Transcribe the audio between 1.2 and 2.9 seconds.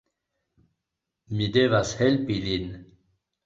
Mi devas helpi lin.